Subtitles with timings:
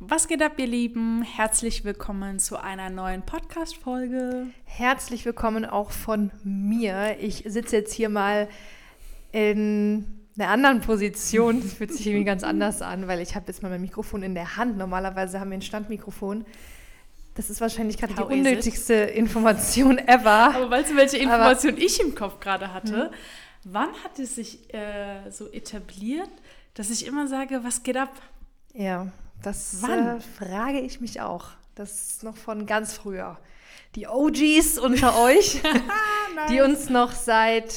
[0.00, 1.22] Was geht ab, ihr Lieben?
[1.22, 4.46] Herzlich willkommen zu einer neuen Podcast-Folge.
[4.64, 7.16] Herzlich willkommen auch von mir.
[7.18, 8.48] Ich sitze jetzt hier mal
[9.32, 10.06] in
[10.38, 11.60] einer anderen Position.
[11.60, 14.36] Das fühlt sich irgendwie ganz anders an, weil ich habe jetzt mal mein Mikrofon in
[14.36, 14.78] der Hand.
[14.78, 16.46] Normalerweise haben wir ein Standmikrofon.
[17.34, 18.32] Das ist wahrscheinlich gerade die is it?
[18.32, 20.54] unnötigste Information ever.
[20.54, 23.10] Aber weißt du, welche Information ich im Kopf gerade hatte?
[23.64, 26.30] Wann hat es sich äh, so etabliert,
[26.74, 28.12] dass ich immer sage, was geht ab?
[28.74, 29.10] Ja,
[29.42, 30.18] das Wann?
[30.18, 31.46] Äh, frage ich mich auch.
[31.74, 33.38] Das ist noch von ganz früher.
[33.94, 35.60] Die OGs unter euch,
[36.50, 37.72] die uns noch seit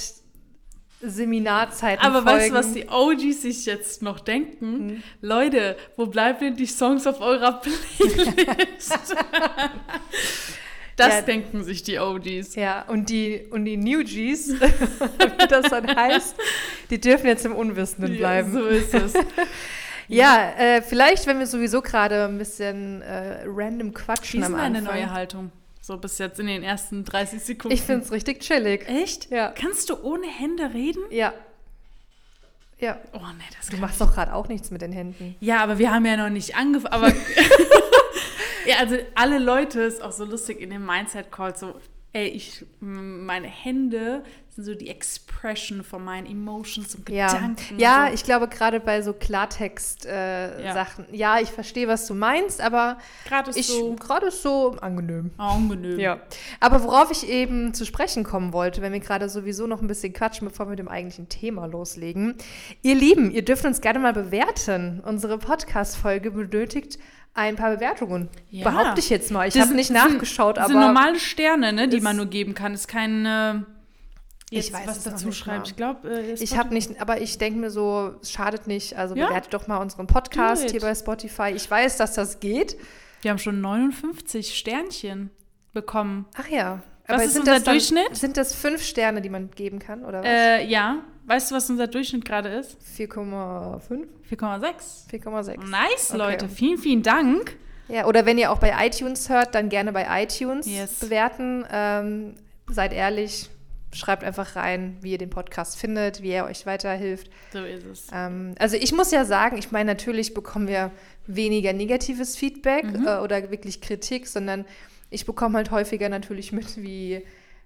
[1.03, 2.37] Seminarzeiten Aber folgen.
[2.37, 5.03] weißt du, was die OGs sich jetzt noch denken?
[5.21, 8.93] Leute, wo bleiben denn die Songs auf eurer Playlist?
[10.97, 11.21] das Ja.
[11.23, 12.53] denken sich die OGs.
[12.55, 16.35] Ja, und die, und die New Gs, wie das dann heißt,
[16.91, 18.53] die dürfen jetzt im Unwissenden bleiben.
[18.53, 19.13] Ja, so ist es.
[20.11, 24.55] Ja, äh, vielleicht, wenn wir sowieso gerade ein bisschen äh, random Wie quatschen ist am
[24.55, 24.83] Anfang.
[24.83, 25.51] neue Haltung?
[25.81, 27.73] So bis jetzt in den ersten 30 Sekunden.
[27.73, 28.87] Ich finde es richtig chillig.
[28.87, 29.31] Echt?
[29.31, 29.49] Ja.
[29.49, 31.01] Kannst du ohne Hände reden?
[31.09, 31.33] Ja.
[32.79, 32.97] Ja.
[33.13, 35.35] Oh nee, das Du machst doch gerade auch nichts mit den Händen.
[35.39, 36.93] Ja, aber wir haben ja noch nicht angefangen.
[36.93, 37.07] Aber
[38.65, 41.75] ja, also alle Leute ist auch so lustig in dem Mindset Call so,
[42.13, 44.23] ey, ich meine Hände
[44.53, 47.79] sind so die Expression von meinen Emotions und Ja, Gedanken.
[47.79, 48.13] ja so.
[48.13, 51.35] ich glaube gerade bei so Klartext-Sachen, äh, Ja.
[51.37, 53.95] Ja, ich verstehe, was du meinst, aber gerade ist so
[54.27, 55.31] ist so angenehm.
[55.37, 55.99] angenehm.
[55.99, 56.19] Ja,
[56.59, 60.13] aber worauf ich eben zu sprechen kommen wollte, wenn wir gerade sowieso noch ein bisschen
[60.13, 62.35] quatschen, bevor wir mit dem eigentlichen Thema loslegen.
[62.81, 65.01] Ihr Lieben, ihr dürft uns gerne mal bewerten.
[65.05, 66.99] Unsere Podcast-Folge benötigt
[67.33, 68.27] ein paar Bewertungen.
[68.49, 68.69] Ja.
[68.69, 69.47] Behaupte ich jetzt mal.
[69.47, 72.25] Ich Das habe nicht sind- nachgeschaut, Das aber sind normale Sterne, ne, die man nur
[72.25, 72.73] geben kann.
[72.73, 73.55] Ist kein äh,
[74.51, 75.57] jetzt Ich weiß was dazu schreibt.
[75.59, 75.67] mal.
[75.67, 78.95] Ich glaube, äh, ich habe nicht, aber ich denke mir so, es schadet nicht.
[78.97, 79.27] Also Ja.
[79.27, 81.51] bewertet doch mal unseren Podcast hier bei Spotify.
[81.55, 82.77] Ich weiß, dass das geht.
[83.23, 85.29] Wir haben schon 59 Sternchen
[85.73, 86.25] bekommen.
[86.35, 86.81] Ach ja.
[87.07, 88.15] Was ist sind unser das dann, Durchschnitt?
[88.15, 90.27] Sind das fünf Sterne, die man geben kann, oder was?
[90.27, 90.99] Äh, ja.
[91.25, 92.77] Weißt du, was unser Durchschnitt gerade ist?
[92.97, 94.07] 4,5?
[94.29, 95.07] 4,6.
[95.09, 95.57] 4,6.
[95.69, 96.17] Nice, Okay.
[96.17, 96.49] Leute.
[96.49, 97.57] Vielen, vielen Dank.
[97.87, 100.95] Ja, oder wenn ihr auch bei iTunes hört, dann gerne bei iTunes Yes.
[100.99, 101.65] bewerten.
[101.71, 102.35] Ähm,
[102.69, 103.49] seid ehrlich,
[103.93, 107.29] schreibt einfach rein, wie ihr den Podcast findet, wie er euch weiterhilft.
[107.51, 108.07] So ist es.
[108.13, 110.91] Ähm, also ich muss ja sagen, ich meine, natürlich bekommen wir
[111.27, 113.07] weniger negatives Feedback Mhm.
[113.07, 114.65] äh, oder wirklich Kritik, sondern
[115.09, 117.23] ich bekomme halt häufiger natürlich mit, wie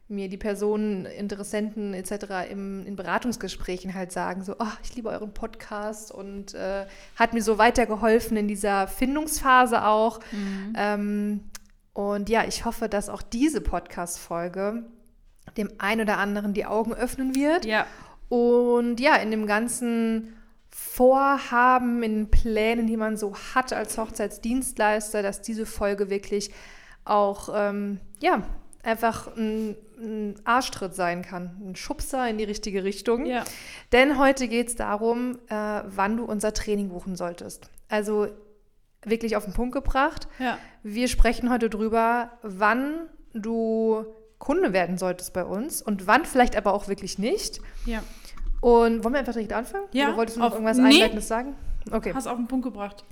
[0.08, 2.52] mir die Personen, Interessenten etc.
[2.52, 7.42] Im, in Beratungsgesprächen halt sagen, so, oh, ich liebe euren Podcast und äh, hat mir
[7.42, 10.19] so weitergeholfen in dieser Findungsphase auch.
[10.31, 10.74] Mhm.
[10.78, 11.40] Ähm,
[11.94, 14.84] und ja, ich hoffe, dass auch diese Podcast-Folge
[15.57, 17.66] dem einen oder anderen die Augen öffnen wird.
[17.66, 17.85] Ja,
[18.29, 20.33] Und ja, in dem ganzen
[20.69, 26.51] Vorhaben, in den Plänen, die man so hat als Hochzeitsdienstleister, dass diese Folge wirklich
[27.05, 28.44] auch, ähm, ja,
[28.83, 31.61] einfach ein, ein Arschtritt sein kann.
[31.65, 33.25] Ein Schubser in die richtige Richtung.
[33.25, 33.44] ja.
[33.91, 37.69] Denn heute geht es darum, äh, wann du unser Training buchen solltest.
[37.89, 38.27] Also
[39.03, 40.27] wirklich auf den Punkt gebracht.
[40.39, 40.57] ja.
[40.83, 44.05] Wir sprechen heute drüber, wann du
[44.40, 47.59] Kunde werden solltest bei uns und wann vielleicht aber auch wirklich nicht.
[47.85, 48.03] ja.
[48.62, 49.84] Und wollen wir einfach direkt anfangen?
[49.91, 50.85] Ja, Oder wolltest du noch auf- irgendwas nee.
[50.96, 51.56] Einleitendes sagen?
[51.91, 52.13] Okay.
[52.16, 53.03] Hast auf den Punkt gebracht.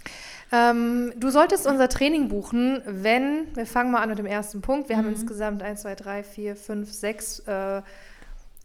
[0.52, 4.90] Ähm, du solltest unser Training buchen, wenn, wir fangen mal an mit dem ersten Punkt.
[4.90, 5.14] Wir haben Mhm.
[5.14, 7.84] insgesamt 1, 2, 3, 4, 5, 6 äh,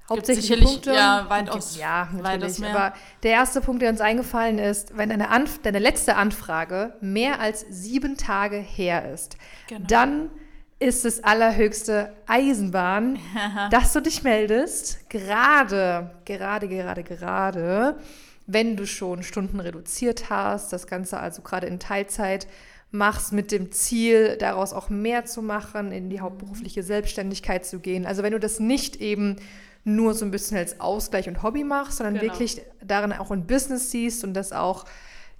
[0.09, 0.95] hauptsächlich sicherlich, Punkte.
[0.95, 2.59] ja, weitaus- Ja, natürlich.
[2.59, 2.71] mehr.
[2.75, 7.39] Aber der erste Punkt, der uns eingefallen ist, wenn deine, Anf deine letzte Anfrage mehr
[7.41, 9.37] als sieben Tage her ist,
[9.69, 9.85] Genau.
[9.89, 10.31] dann
[10.79, 13.19] ist es allerhöchste Eisenbahn,
[13.71, 15.09] dass du dich meldest.
[15.11, 17.97] Gerade, gerade, gerade, gerade,
[18.47, 22.47] wenn du schon Stunden reduziert hast, das Ganze also gerade in Teilzeit
[22.91, 28.07] machst mit dem Ziel, daraus auch mehr zu machen, in die hauptberufliche Selbstständigkeit zu gehen.
[28.07, 29.37] Also wenn du das nicht eben
[29.85, 32.27] nur so ein bisschen als Ausgleich und Hobby machst, sondern Genau.
[32.33, 34.85] wirklich darin auch ein Business siehst und das auch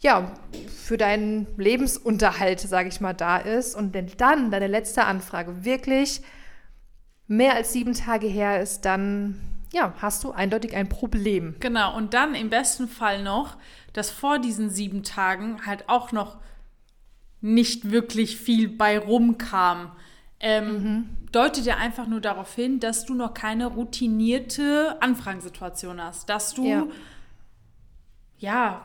[0.01, 0.33] ja,
[0.69, 6.23] für deinen Lebensunterhalt, sage ich mal, da ist und wenn dann deine letzte Anfrage wirklich
[7.27, 9.41] mehr als sieben Tage her ist, dann
[9.73, 11.57] ja, hast du eindeutig ein Problem.
[11.61, 13.57] Genau, und dann im besten Fall noch,
[13.93, 16.39] dass vor diesen sieben Tagen halt auch noch
[17.41, 19.93] nicht wirklich viel bei rumkam.
[20.41, 26.29] Ähm, Deutet ja einfach nur darauf hin, dass du noch keine routinierte Anfragensituation hast.
[26.31, 26.87] Dass du, Ja.
[28.39, 28.81] ja,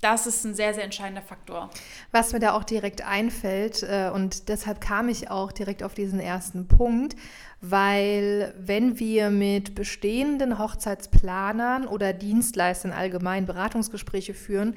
[0.00, 1.70] das ist ein sehr, sehr entscheidender Faktor.
[2.10, 6.20] Was mir da auch direkt einfällt, äh, und deshalb kam ich auch direkt auf diesen
[6.20, 7.16] ersten Punkt,
[7.60, 14.74] weil wenn wir mit bestehenden Hochzeitsplanern oder Dienstleistern allgemein Beratungsgespräche führen,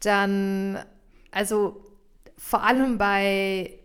[0.00, 0.78] dann,
[1.30, 1.84] also
[2.36, 3.78] vor allem bei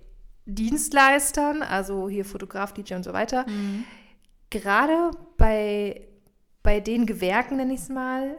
[0.45, 3.83] Dienstleistern, also hier Fotograf, DJ und so weiter, mhm.
[4.49, 6.07] gerade bei,
[6.63, 8.35] bei den Gewerken, nenne ich es mal,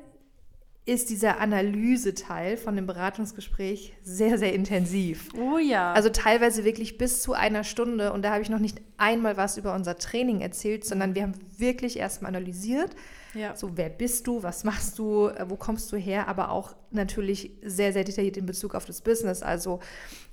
[0.90, 5.28] ist dieser Analyseteil von dem Beratungsgespräch sehr, sehr intensiv.
[5.38, 5.92] Oh ja.
[5.92, 8.12] Also teilweise wirklich bis zu einer Stunde.
[8.12, 11.34] Und da habe ich noch nicht einmal was über unser Training erzählt, sondern wir haben
[11.58, 12.90] wirklich erstmal analysiert
[13.34, 13.54] ja.
[13.54, 17.52] So, wer bist du, was machst du, äh, wo kommst du her, aber auch natürlich
[17.62, 19.42] sehr, sehr detailliert in Bezug auf das Business.
[19.42, 19.78] Also,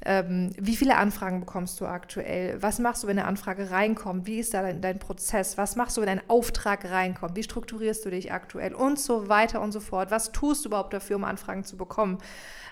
[0.04, 2.62] ähm, wie viele Anfragen bekommst du aktuell?
[2.62, 4.26] Was machst du, wenn eine Anfrage reinkommt?
[4.26, 5.58] Wie ist da dein, dein Prozess?
[5.58, 7.36] Was machst du, wenn ein Auftrag reinkommt?
[7.36, 8.74] Wie strukturierst du dich aktuell?
[8.74, 10.10] Und so weiter und so fort.
[10.10, 12.18] Was tust du überhaupt dafür, um Anfragen zu bekommen?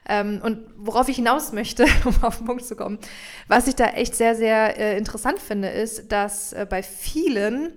[0.07, 3.00] Ähm, und worauf ich hinaus möchte, um auf den Punkt zu kommen,
[3.48, 7.74] was ich da echt sehr, sehr äh, interessant finde, ist, dass äh, bei vielen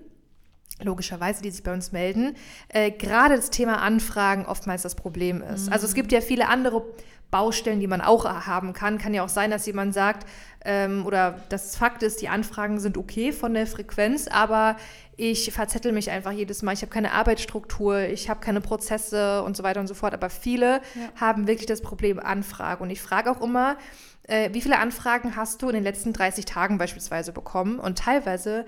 [0.81, 2.35] logischerweise, die sich bei uns melden,
[2.69, 5.67] äh, gerade das Thema Anfragen oftmals das Problem ist.
[5.67, 5.73] Mhm.
[5.73, 6.83] Also es gibt ja viele andere
[7.31, 8.97] Baustellen, die man auch haben kann.
[8.97, 10.25] Kann ja auch sein, dass jemand sagt,
[10.65, 14.77] ähm, oder das Fakt ist, die Anfragen sind okay von der Frequenz, aber
[15.15, 16.73] ich verzettel mich einfach jedes Mal.
[16.73, 20.13] Ich habe keine Arbeitsstruktur, ich habe keine Prozesse und so weiter und so fort.
[20.13, 21.21] Aber viele ja.
[21.21, 22.81] haben wirklich das Problem Anfrage.
[22.81, 23.77] Und ich frage auch immer,
[24.23, 27.79] äh, wie viele Anfragen hast du in den letzten 30 Tagen beispielsweise bekommen?
[27.79, 28.65] Und teilweise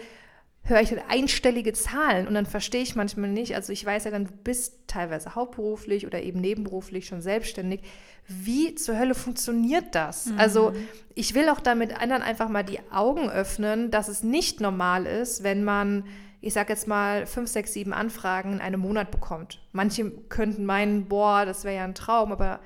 [0.64, 4.12] höre ich dann einstellige Zahlen und dann verstehe ich manchmal nicht, also ich weiß ja
[4.12, 7.82] dann, du bist teilweise hauptberuflich oder eben nebenberuflich schon selbstständig.
[8.28, 10.28] Wie zur Hölle funktioniert das?
[10.28, 10.40] Mhm.
[10.40, 10.74] Also
[11.16, 15.44] ich will auch damit anderen einfach mal die Augen öffnen, dass es nicht normal ist,
[15.44, 16.06] wenn man,
[16.42, 19.62] ich sage jetzt mal, fünf, sechs, sieben Anfragen in einem Monat bekommt.
[19.72, 22.60] Manche könnten meinen, boah, das wäre ja ein Traum, aber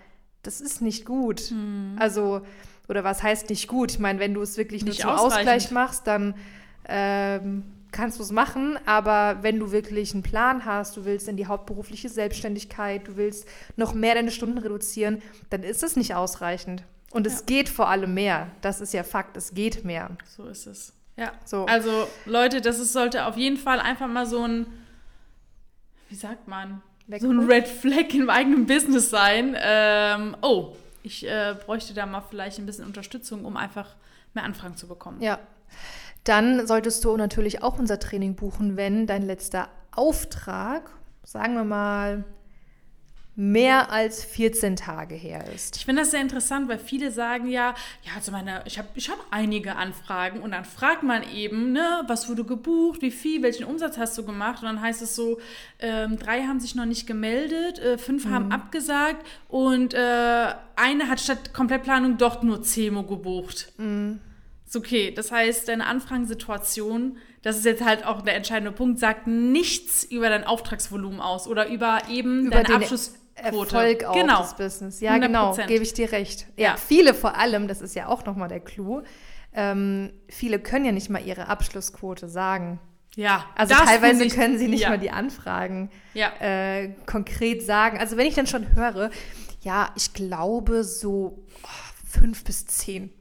[0.44, 1.50] das ist nicht gut.
[1.50, 1.96] Mhm.
[1.98, 2.42] Also,
[2.90, 3.92] oder was heißt nicht gut?
[3.92, 6.36] Ich meine, wenn du es wirklich nicht nur zum Ausgleich machst, dann
[6.88, 7.64] ähm,
[7.96, 11.48] kannst du es machen, aber wenn du wirklich einen Plan hast, du willst in die
[11.48, 13.48] hauptberufliche Selbstständigkeit, du willst
[13.78, 16.84] noch mehr deine Stunden reduzieren, dann ist es nicht ausreichend.
[17.12, 17.46] Und es ja.
[17.46, 18.50] geht vor allem mehr.
[18.60, 20.12] Das ist ja Fakt, es geht mehr.
[20.28, 20.94] So ist es.
[21.16, 21.32] Ja.
[21.46, 21.66] So.
[21.68, 24.68] Also Leute, das ist, sollte auf jeden Fall einfach mal so ein,
[26.10, 26.82] wie sagt man,
[27.18, 29.56] so ein Red Flag im eigenen Business sein.
[29.58, 33.96] Ähm, oh, ich äh, bräuchte da mal vielleicht ein bisschen Unterstützung, um einfach
[34.34, 35.22] mehr Anfragen zu bekommen.
[35.22, 35.40] Ja.
[36.26, 40.92] Dann solltest du natürlich auch unser Training buchen, wenn dein letzter Auftrag,
[41.24, 42.26] sagen wir mal,
[43.38, 45.76] mehr als 14 Tage her ist.
[45.76, 49.10] Ich finde das sehr interessant, weil viele sagen ja, ja, also meine, ich habe ich
[49.10, 53.66] hab einige Anfragen und dann fragt man eben, ne, was wurde gebucht, wie viel, welchen
[53.66, 55.40] Umsatz hast du gemacht und dann heißt es so,
[55.80, 58.32] ähm, drei haben sich noch nicht gemeldet, äh, fünf mhm.
[58.32, 63.74] haben abgesagt und äh, eine hat statt Komplettplanung doch nur Zemo gebucht.
[63.78, 64.22] Mhm.
[64.76, 65.12] Ist okay.
[65.12, 70.30] Das heißt, deine Anfragensituation, das ist jetzt halt auch der entscheidende Punkt, sagt nichts über
[70.30, 73.26] dein Auftragsvolumen aus oder über eben über deine Abschlussquote.
[73.36, 74.42] Erfolg auch genau.
[74.42, 75.00] des Business.
[75.02, 75.20] Ja, 100%.
[75.20, 76.48] genau, gebe ich dir recht.
[76.58, 79.04] Ja, ja, viele vor allem, das ist ja auch nochmal der Clou,
[79.54, 82.80] ähm, viele können ja nicht mal ihre Abschlussquote sagen.
[83.16, 84.90] Ja, also teilweise können sie nicht ja.
[84.90, 86.34] mal die Anfragen ja.
[86.42, 87.98] äh, konkret sagen.
[87.98, 89.10] Also wenn ich dann schon höre,
[89.62, 91.68] ja, ich glaube so oh,
[92.06, 93.14] fünf bis zehn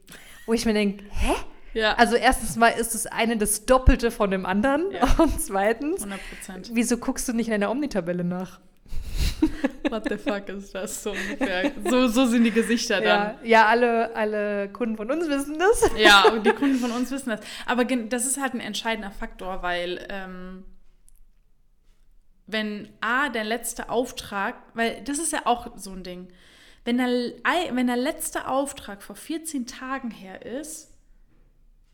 [0.45, 1.33] wo ich mir denke, hä?
[1.73, 1.95] Ja.
[1.95, 5.03] Also erstens mal ist das eine das Doppelte von dem anderen ja.
[5.17, 6.69] und zweitens, 100%.
[6.71, 8.61] wieso guckst du nicht in einer Omnitabelle nach?
[9.89, 11.71] What the fuck ist das so ungefähr?
[11.89, 13.05] So, so sind die Gesichter dann.
[13.05, 15.91] Ja, ja alle, alle Kunden von uns wissen das.
[15.97, 17.41] Ja, und die Kunden von uns wissen das.
[17.65, 20.63] Aber das ist halt ein entscheidender Faktor, weil ähm,
[22.47, 26.27] wenn A, der letzte Auftrag, weil das ist ja auch so ein Ding,
[26.85, 27.33] wenn der,
[27.73, 30.91] wenn der letzte Auftrag vor 14 Tagen her ist,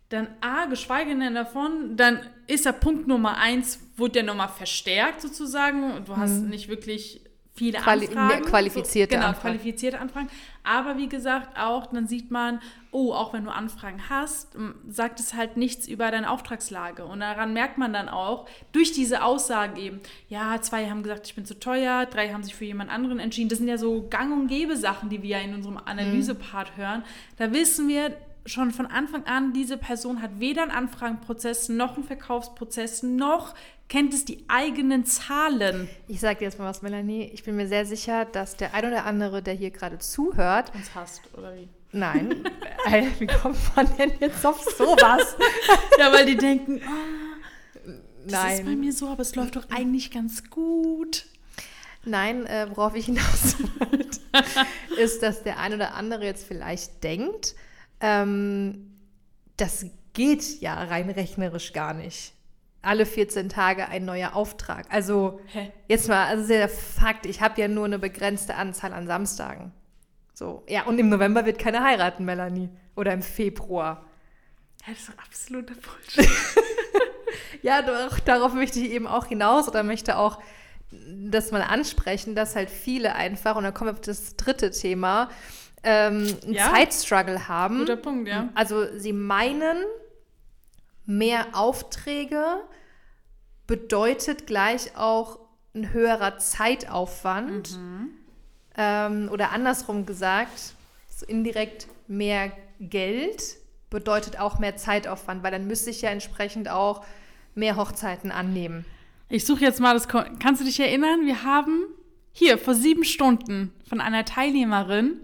[0.10, 5.22] dann A, geschweige denn davon, dann ist der Punkt Nummer eins, wurde der nochmal verstärkt
[5.22, 6.04] sozusagen.
[6.04, 6.50] Du hast mhm.
[6.50, 7.22] nicht wirklich
[7.62, 8.46] viele Quali Anfragen.
[8.46, 9.58] Qualifizierte so, genau, Anfragen.
[9.58, 10.30] qualifizierte Anfragen.
[10.64, 12.60] Aber wie gesagt auch, dann sieht man,
[12.92, 14.56] oh, auch wenn du Anfragen hast,
[14.90, 17.06] sagt es halt nichts über deine Auftragslage.
[17.06, 21.36] Und daran merkt man dann auch, durch diese Aussagen eben, ja, zwei haben gesagt, ich
[21.36, 23.50] bin zu teuer, drei haben sich für jemand anderen entschieden.
[23.50, 26.82] Das sind ja so gang und gäbe Sachen, die wir ja in unserem Analysepart mhm.
[26.82, 27.04] hören.
[27.38, 28.12] Da wissen wir,
[28.52, 33.56] schon von Anfang an, diese Person hat weder einen Anfragenprozess noch einen Verkaufsprozess, noch
[33.88, 35.90] kennt es die eigenen Zahlen.
[36.08, 37.30] Ich sage dir jetzt mal was, Melanie.
[37.34, 40.96] Ich bin mir sehr sicher, dass der ein oder andere, der hier gerade zuhört, uns
[40.96, 41.68] hasst, oder wie?
[41.92, 42.46] Nein.
[43.20, 45.36] Wie kommt man denn jetzt auf sowas?
[46.00, 47.92] ja, weil die denken, oh,
[48.26, 48.54] das Nein.
[48.54, 51.26] ist bei mir so, aber es läuft doch eigentlich ganz gut.
[52.04, 54.20] Nein, äh, worauf ich hinaus wollte,
[54.98, 57.56] ist, dass der ein oder andere jetzt vielleicht denkt,
[58.02, 58.98] ähm,
[59.58, 62.34] das geht ja rein rechnerisch gar nicht.
[62.82, 64.88] Alle 14 Tage ein neuer Auftrag.
[64.90, 65.72] Also Hä?
[65.88, 69.72] jetzt mal, also der Fakt, ich habe ja nur eine begrenzte Anzahl an Samstagen.
[70.34, 72.70] So, ja, und im November wird keine heiraten, Melanie.
[72.96, 74.06] Oder im Februar.
[74.86, 76.28] Ja, das ist doch absoluter Bullshit.
[77.62, 80.42] ja, doch, darauf möchte ich eben auch hinaus oder möchte auch
[80.92, 85.30] das mal ansprechen, dass halt viele einfach, und dann kommen wir auf das dritte Thema,
[85.84, 86.72] ähm, einen ja.
[86.72, 87.80] Zeitstruggle haben.
[87.80, 88.50] Guter Punkt, ja.
[88.54, 89.78] Also sie meinen,
[91.06, 92.44] mehr Aufträge
[93.68, 95.40] bedeutet gleich auch
[95.74, 97.78] ein höherer Zeitaufwand.
[97.78, 98.10] Mhm.
[98.78, 100.76] Ähm, oder andersrum gesagt,
[101.10, 103.58] so indirekt mehr Geld
[103.90, 107.06] bedeutet auch mehr Zeitaufwand, weil dann müsste ich ja entsprechend auch
[107.56, 108.86] mehr Hochzeiten annehmen.
[109.30, 110.08] Ich suche jetzt mal das.
[110.08, 111.26] Ko Kannst du dich erinnern?
[111.26, 111.86] Wir haben
[112.32, 115.22] hier vor sieben Stunden von einer Teilnehmerin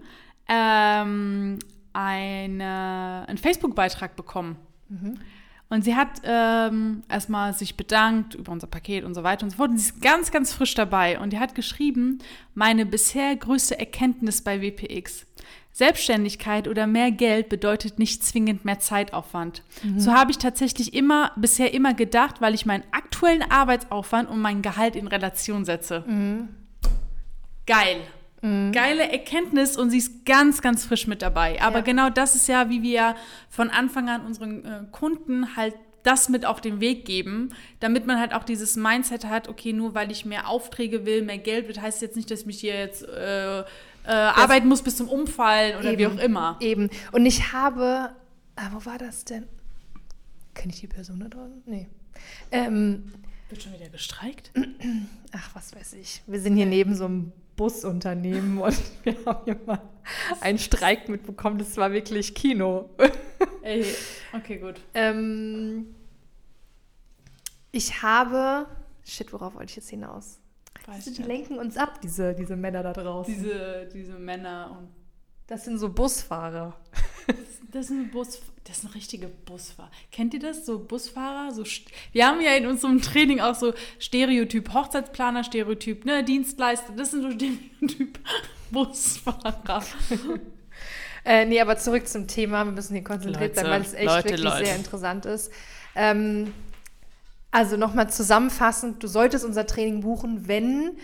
[0.48, 1.58] ähm,
[1.92, 4.56] eine, einen Facebook-Beitrag bekommen.
[4.88, 5.18] Mhm.
[5.70, 9.58] Und sie hat ähm, erstmal sich bedankt über unser Paket und so weiter und so
[9.58, 9.70] fort.
[9.70, 11.20] Und sie ist ganz, ganz frisch dabei.
[11.20, 12.20] Und die hat geschrieben,
[12.54, 15.26] meine bisher größte Erkenntnis bei WPX.
[15.72, 19.62] Selbstständigkeit oder mehr Geld bedeutet nicht zwingend mehr Zeitaufwand.
[19.82, 20.00] Mhm.
[20.00, 24.62] So habe ich tatsächlich immer, bisher immer gedacht, weil ich meinen aktuellen Arbeitsaufwand und mein
[24.62, 26.02] Gehalt in Relation setze.
[26.06, 26.48] Mhm.
[27.66, 28.00] Geil.
[28.42, 28.72] Mhm.
[28.72, 31.60] Geile Erkenntnis und sie ist ganz, ganz frisch mit dabei.
[31.60, 31.84] Aber ja.
[31.84, 33.16] genau das ist ja, wie wir
[33.48, 38.18] von Anfang an unseren äh, Kunden halt das mit auf den Weg geben, damit man
[38.18, 41.80] halt auch dieses Mindset hat, okay, nur weil ich mehr Aufträge will, mehr Geld wird,
[41.80, 43.64] heißt jetzt nicht, dass ich mich hier jetzt äh, äh,
[44.04, 46.56] arbeiten muss bis zum Umfallen oder eben, wie auch immer.
[46.60, 46.88] Eben.
[47.12, 48.10] Und ich habe,
[48.56, 49.46] ah, wo war das denn?
[50.54, 51.62] Kenne ich die Person da drin?
[51.66, 51.88] Nee.
[52.50, 53.12] Ähm,
[53.50, 54.50] wird schon wieder gestreikt?
[55.32, 56.22] Ach, was weiß ich.
[56.26, 59.82] Wir sind hier neben so einem Busunternehmen und wir haben hier mal
[60.40, 61.58] einen Streik mitbekommen.
[61.58, 62.88] Das war wirklich Kino.
[63.60, 63.84] Ey,
[64.32, 64.76] okay, gut.
[64.94, 65.94] Ähm,
[67.70, 68.66] ich habe.
[69.04, 70.40] Shit, worauf wollte ich jetzt hinaus?
[70.86, 73.34] Weiß die lenken uns ab, diese, diese Männer da draußen.
[73.34, 74.88] Diese, diese Männer und.
[75.46, 76.76] Das sind so Busfahrer.
[77.68, 79.90] Das, das sind Bus, das sind richtige Busfahrer.
[80.10, 80.66] Kennt ihr das?
[80.66, 81.52] So Busfahrer?
[81.52, 81.64] So,
[82.12, 86.92] wir haben ja in unserem Training auch so Stereotyp Hochzeitsplaner, Stereotyp ne, Dienstleister.
[86.96, 88.18] Das sind so Stereotyp
[88.70, 89.84] Busfahrer.
[91.24, 92.64] äh, nee, aber zurück zum Thema.
[92.64, 94.66] Wir müssen hier konzentriert sein, weil es echt Leute, wirklich Leute.
[94.66, 95.52] sehr interessant ist.
[95.94, 96.52] Ähm,
[97.50, 100.98] also nochmal zusammenfassend, du solltest unser Training buchen, wenn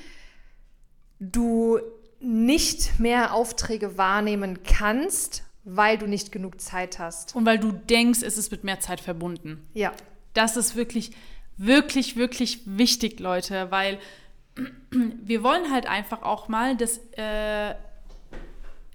[1.18, 1.78] du
[2.20, 7.34] nicht mehr Aufträge wahrnehmen kannst, weil du nicht genug Zeit hast.
[7.34, 9.66] Und weil du denkst, es ist mit mehr Zeit verbunden.
[9.72, 9.92] Ja.
[10.34, 11.12] Das ist wirklich,
[11.56, 13.98] wirklich, wirklich wichtig, Leute, weil
[14.90, 17.74] wir wollen halt einfach auch mal, dass äh,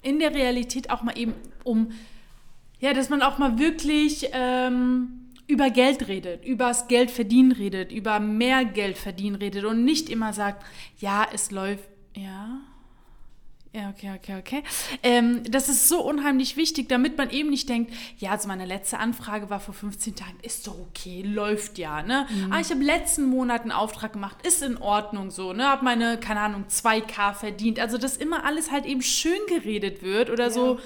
[0.01, 1.33] in der Realität auch mal eben
[1.63, 1.91] um,
[2.79, 7.91] ja, dass man auch mal wirklich ähm, über Geld redet, über das Geld verdienen redet,
[7.91, 10.63] über mehr Geld verdienen redet und nicht immer sagt,
[10.99, 12.59] ja, es läuft, ja.
[13.71, 14.63] Ja, okay, okay, okay.
[15.03, 18.97] Ähm, das ist so unheimlich wichtig, damit man eben nicht denkt, ja, also meine letzte
[18.97, 22.25] Anfrage war vor 15 Tagen, ist doch okay, läuft ja, ne?
[22.31, 22.51] Mhm.
[22.51, 25.67] Ah, ich habe letzten Monat einen Auftrag gemacht, ist in Ordnung so, ne?
[25.67, 27.79] Hab meine, keine Ahnung, 2K verdient.
[27.79, 30.49] Also, dass immer alles halt eben schön geredet wird oder ja.
[30.49, 30.79] so,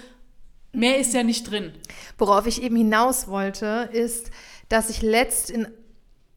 [0.73, 1.71] mehr ist ja nicht drin.
[2.17, 4.29] Worauf ich eben hinaus wollte, ist,
[4.67, 5.69] dass ich letzt in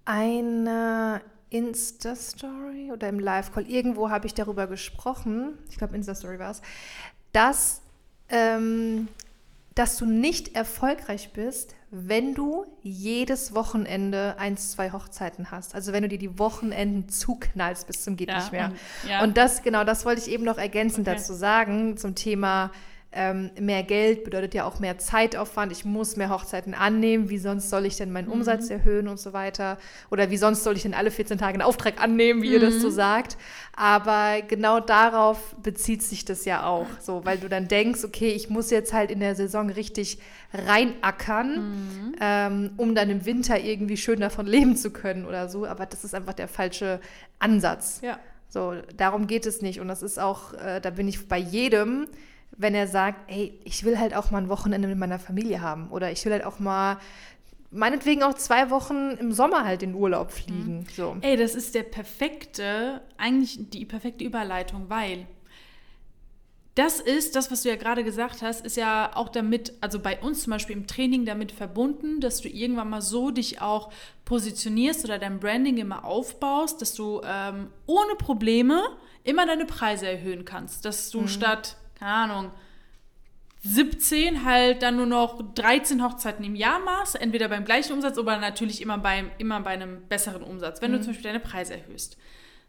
[0.04, 1.22] einer
[1.56, 6.62] Insta-Story oder im Live-Call, irgendwo habe ich darüber gesprochen, ich glaube Insta-Story war es,
[7.32, 7.80] dass,
[8.28, 9.08] ähm,
[9.74, 15.74] dass du nicht erfolgreich bist, wenn du jedes Wochenende eins, zwei Hochzeiten hast.
[15.74, 18.66] Also wenn du dir die Wochenenden zuknallst bis zum geht ja, nicht mehr.
[18.66, 19.22] Und, ja.
[19.22, 21.16] und das, genau, das wollte ich eben noch ergänzend okay.
[21.16, 22.70] dazu sagen zum Thema
[23.16, 25.72] ähm, mehr Geld bedeutet ja auch mehr Zeitaufwand.
[25.72, 27.30] Ich muss mehr Hochzeiten annehmen.
[27.30, 28.32] Wie sonst soll ich denn meinen mhm.
[28.32, 29.78] Umsatz erhöhen und so weiter?
[30.10, 32.52] Oder wie sonst soll ich denn alle 14 Tage einen Auftrag annehmen, wie mhm.
[32.52, 32.92] ihr das so mhm.
[32.92, 33.38] sagt?
[33.74, 36.86] Aber genau darauf bezieht sich das ja auch.
[37.00, 40.18] So, weil du dann denkst, okay, ich muss jetzt halt in der Saison richtig
[40.52, 42.14] reinackern, mhm.
[42.20, 45.64] ähm, um dann im Winter irgendwie schön davon leben zu können oder so.
[45.66, 47.00] Aber das ist einfach der falsche
[47.38, 48.00] Ansatz.
[48.02, 48.18] Ja.
[48.48, 49.80] So, darum geht es nicht.
[49.80, 52.06] Und das ist auch, äh, da bin ich bei jedem,
[52.58, 55.90] wenn er sagt, ey, ich will halt auch mal ein Wochenende mit meiner Familie haben
[55.90, 56.98] oder ich will halt auch mal
[57.70, 60.78] meinetwegen auch zwei Wochen im Sommer halt in Urlaub fliegen.
[60.78, 60.86] Mhm.
[60.94, 61.16] So.
[61.20, 65.26] Ey, das ist der perfekte, eigentlich die perfekte Überleitung, weil
[66.76, 70.20] das ist, das, was du ja gerade gesagt hast, ist ja auch damit, also bei
[70.20, 73.90] uns zum Beispiel im Training damit verbunden, dass du irgendwann mal so dich auch
[74.26, 78.82] positionierst oder dein Branding immer aufbaust, dass du ähm, ohne Probleme
[79.24, 80.84] immer deine Preise erhöhen kannst.
[80.84, 81.28] Dass du mhm.
[81.28, 82.52] statt, keine Ahnung,
[83.62, 88.38] 17 halt dann nur noch 13 Hochzeiten im Jahr machst, entweder beim gleichen Umsatz oder
[88.38, 90.96] natürlich immer, beim, immer bei einem besseren Umsatz, wenn mhm.
[90.96, 92.16] du zum Beispiel deine Preise erhöhst.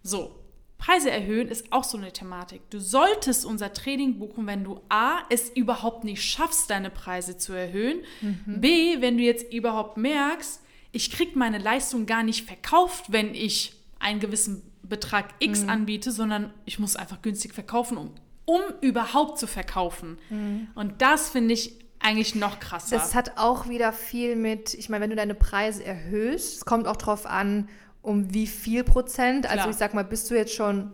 [0.01, 0.43] So,
[0.77, 2.69] Preise erhöhen ist auch so eine Thematik.
[2.69, 7.53] Du solltest unser Training buchen, wenn du A, es überhaupt nicht schaffst, deine Preise zu
[7.53, 7.99] erhöhen.
[8.21, 8.61] Mhm.
[8.61, 13.73] B, wenn du jetzt überhaupt merkst, ich kriege meine Leistung gar nicht verkauft, wenn ich
[13.99, 15.69] einen gewissen Betrag X mhm.
[15.69, 18.11] anbiete, sondern ich muss einfach günstig verkaufen, um,
[18.47, 20.17] um überhaupt zu verkaufen.
[20.29, 20.69] Mhm.
[20.73, 22.95] Und das finde ich eigentlich noch krasser.
[22.95, 26.87] Das hat auch wieder viel mit, ich meine, wenn du deine Preise erhöhst, es kommt
[26.87, 27.67] auch darauf an,
[28.01, 29.45] um wie viel Prozent?
[29.45, 29.69] Also Klar.
[29.69, 30.93] ich sag mal, bist du jetzt schon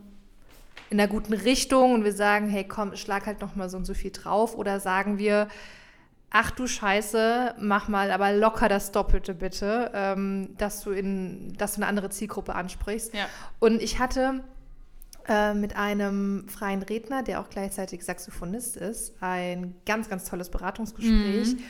[0.90, 3.86] in einer guten Richtung und wir sagen, hey, komm, schlag halt noch mal so und
[3.86, 5.48] so viel drauf oder sagen wir,
[6.32, 11.74] ach du Scheiße, mach mal aber locker das Doppelte bitte, ähm, dass du in, dass
[11.76, 13.14] du eine andere Zielgruppe ansprichst.
[13.14, 13.28] Ja.
[13.60, 14.44] Und ich hatte
[15.28, 21.56] äh, mit einem freien Redner, der auch gleichzeitig Saxophonist ist, ein ganz, ganz tolles Beratungsgespräch.
[21.56, 21.64] Mhm.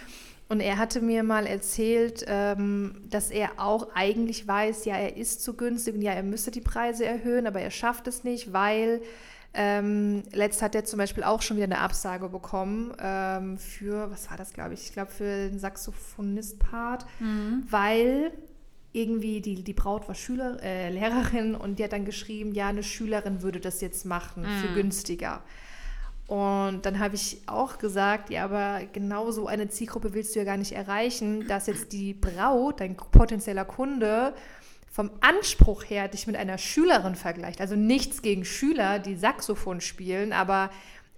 [0.50, 5.42] Und er hatte mir mal erzählt, ähm, dass er auch eigentlich weiß, ja, er ist
[5.44, 9.02] zu günstig und ja, er müsste die Preise erhöhen, aber er schafft es nicht, weil
[9.56, 14.30] ähm, letzt hat er zum Beispiel auch schon wieder eine Absage bekommen ähm, für, was
[14.30, 14.84] war das, glaube ich?
[14.88, 17.64] Ich glaube, für den Saxophonist-Part, mhm.
[17.70, 18.32] weil
[18.94, 22.84] irgendwie die, die Braut war Schüler, äh, Lehrerin und die hat dann geschrieben, ja, eine
[22.84, 24.62] Schülerin würde das jetzt machen mhm.
[24.62, 25.42] für günstiger.
[26.28, 30.46] Und dann habe ich auch gesagt, ja, aber genau so eine Zielgruppe willst du ja
[30.46, 34.34] gar nicht erreichen, dass jetzt die Braut, dein potenzieller Kunde,
[34.90, 37.60] vom Anspruch her dich mit einer Schülerin vergleicht.
[37.60, 40.70] Also nichts gegen Schüler, die Saxophon spielen, aber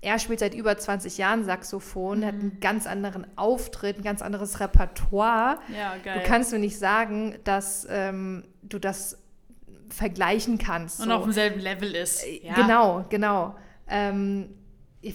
[0.01, 2.25] er spielt seit über 20 Jahren Saxophon, mhm.
[2.25, 5.59] hat einen ganz anderen Auftritt, ein ganz anderes Repertoire.
[5.75, 6.19] Ja, geil.
[6.19, 9.17] Du kannst mir nicht sagen, dass ähm, du das
[9.89, 10.99] vergleichen kannst.
[10.99, 11.13] Und so.
[11.13, 12.23] auf demselben Level ist.
[12.23, 12.53] Äh, ja.
[12.53, 13.55] Genau, genau.
[13.87, 14.49] Ähm,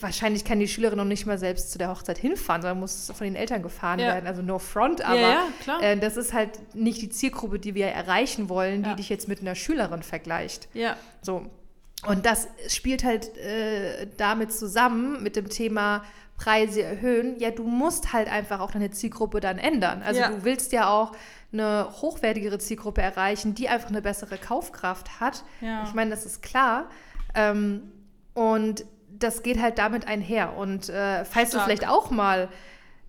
[0.00, 3.24] wahrscheinlich kann die Schülerin noch nicht mal selbst zu der Hochzeit hinfahren, sondern muss von
[3.24, 4.06] den Eltern gefahren ja.
[4.06, 4.26] werden.
[4.26, 7.86] Also no front, aber ja, ja, äh, das ist halt nicht die Zielgruppe, die wir
[7.86, 10.68] erreichen wollen, die dich jetzt mit einer Schülerin vergleicht.
[10.74, 10.96] Ja.
[11.22, 11.46] So.
[12.06, 16.02] Und das spielt halt äh, damit zusammen mit dem Thema
[16.36, 17.38] Preise erhöhen.
[17.38, 20.02] Ja, du musst halt einfach auch deine Zielgruppe dann ändern.
[20.02, 21.12] Also du willst ja auch
[21.52, 25.44] eine hochwertigere Zielgruppe erreichen, die einfach eine bessere Kaufkraft hat.
[25.84, 26.88] Ich meine, das ist klar.
[27.34, 27.92] Ähm,
[28.32, 30.56] und das geht halt damit einher.
[30.56, 31.64] Und äh, falls Stark.
[31.64, 32.48] du vielleicht auch mal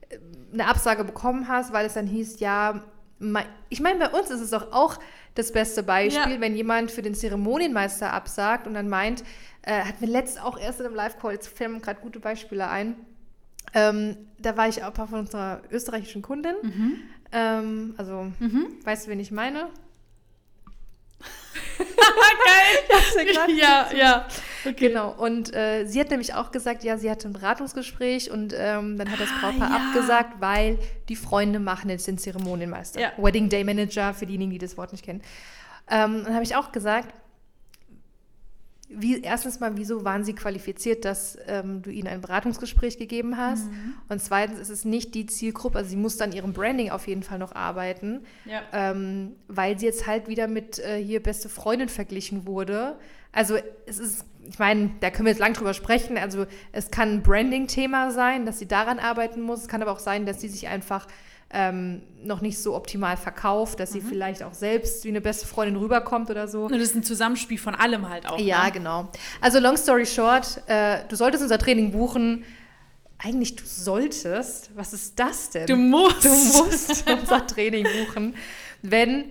[0.09, 0.17] äh,
[0.53, 2.81] eine Absage bekommen hast, weil es dann hieß, ja,
[3.69, 4.97] ich meine, bei uns ist es doch auch
[5.35, 6.41] das beste Beispiel, ja.
[6.41, 9.23] wenn jemand für den Zeremonienmeister absagt und dann meint,
[9.61, 12.95] äh, hat mir letzt auch erst in einem Live-Call, jetzt fällen gerade gute Beispiele ein,
[13.73, 16.55] ähm, da war ich auch von unserer österreichischen Kundin.
[16.61, 16.97] Mhm.
[17.31, 18.67] Ähm, also, mhm.
[18.83, 19.69] weißt du, wen ich meine?
[21.77, 23.57] Geil.
[23.57, 24.27] ja, ja.
[24.65, 24.89] Okay.
[24.89, 25.11] Genau.
[25.11, 29.11] Und äh, sie hat nämlich auch gesagt, ja, sie hatte ein Beratungsgespräch und ähm, dann
[29.11, 29.75] hat das ah, Brautpaar ja.
[29.75, 30.77] abgesagt, weil
[31.09, 33.01] die Freunde machen jetzt den Zeremonienmeister.
[33.01, 33.11] Ja.
[33.17, 35.21] Wedding Day Manager, für diejenigen, die das Wort nicht kennen.
[35.89, 37.13] Ähm, dann habe ich auch gesagt,
[38.93, 43.65] wie, erstens mal, wieso waren sie qualifiziert, dass ähm, du ihnen ein Beratungsgespräch gegeben hast?
[43.67, 43.93] Mhm.
[44.09, 47.23] Und zweitens ist es nicht die Zielgruppe, also sie muss dann ihrem Branding auf jeden
[47.23, 48.61] Fall noch arbeiten, ja.
[48.73, 52.97] ähm, weil sie jetzt halt wieder mit äh, hier beste Freundin verglichen wurde.
[53.31, 56.17] Also es ist, ich meine, da können wir jetzt lang drüber sprechen.
[56.17, 59.61] Also es kann ein Branding-Thema sein, dass sie daran arbeiten muss.
[59.61, 61.07] Es kann aber auch sein, dass sie sich einfach
[61.53, 64.07] ähm, noch nicht so optimal verkauft, dass sie mhm.
[64.07, 66.65] vielleicht auch selbst wie eine beste Freundin rüberkommt oder so.
[66.65, 68.39] Und das ist ein Zusammenspiel von allem halt auch.
[68.39, 68.71] Ja, ne?
[68.71, 69.09] genau.
[69.41, 72.45] Also long story short, äh, du solltest unser Training buchen.
[73.17, 74.71] Eigentlich du solltest.
[74.75, 75.67] Was ist das denn?
[75.67, 76.25] Du musst.
[76.25, 78.35] Du musst unser Training buchen,
[78.81, 79.25] wenn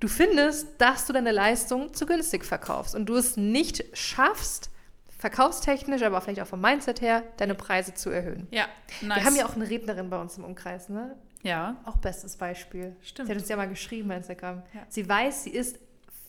[0.00, 4.70] du findest, dass du deine Leistung zu günstig verkaufst und du es nicht schaffst,
[5.18, 8.46] verkaufstechnisch, aber vielleicht auch vom Mindset her, deine Preise zu erhöhen.
[8.50, 8.66] Ja,
[9.00, 9.18] nice.
[9.18, 11.16] Wir haben ja auch eine Rednerin bei uns im Umkreis, ne?
[11.42, 11.80] Ja.
[11.84, 12.96] Auch bestes Beispiel.
[13.02, 13.28] Stimmt.
[13.28, 14.62] Sie hat uns ja mal geschrieben bei Instagram.
[14.74, 14.86] Ja.
[14.88, 15.78] Sie weiß, sie ist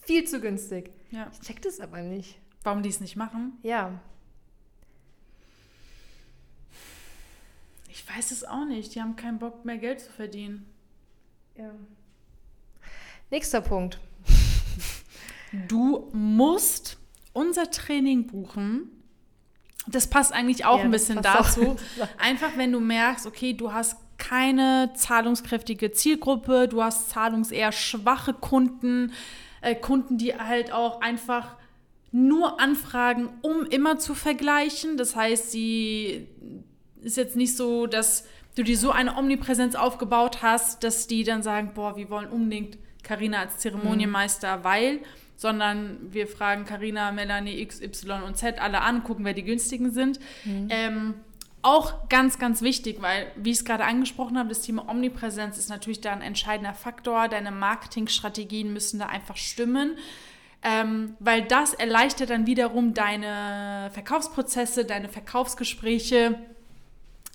[0.01, 0.91] viel zu günstig.
[1.11, 1.29] Ja.
[1.33, 2.39] Ich check das aber nicht.
[2.63, 3.57] Warum die es nicht machen?
[3.63, 3.99] Ja.
[7.89, 8.93] Ich weiß es auch nicht.
[8.93, 10.71] Die haben keinen Bock mehr Geld zu verdienen.
[11.55, 11.71] Ja.
[13.29, 13.99] Nächster Punkt.
[15.69, 16.97] Du musst
[17.31, 18.89] unser Training buchen,
[19.87, 21.63] das passt eigentlich auch Ja, ein bisschen passt auch.
[21.63, 21.75] dazu.
[22.17, 28.33] Einfach wenn du merkst, okay, du hast keine zahlungskräftige Zielgruppe, du hast zahlungs eher schwache
[28.33, 29.13] Kunden,
[29.61, 31.55] äh, Kunden, die halt auch einfach
[32.11, 34.97] nur anfragen, um immer zu vergleichen.
[34.97, 36.27] Das heißt, sie
[37.01, 41.41] ist jetzt nicht so, dass du dir so eine Omnipräsenz aufgebaut hast, dass die dann
[41.41, 44.99] sagen, boah, wir wollen unbedingt Karina als Zeremonienmeister, weil,
[45.35, 49.91] sondern wir fragen Karina, Melanie, X, Y und Z alle an, gucken, wer die günstigen
[49.91, 50.19] sind.
[50.69, 51.15] Ähm,
[51.61, 55.69] auch ganz, ganz wichtig, weil, wie ich es gerade angesprochen habe, das Thema Omnipräsenz ist
[55.69, 57.27] natürlich da ein entscheidender Faktor.
[57.27, 59.97] Deine Marketingstrategien müssen da einfach stimmen,
[60.63, 66.39] ähm, weil das erleichtert dann wiederum deine Verkaufsprozesse, deine Verkaufsgespräche.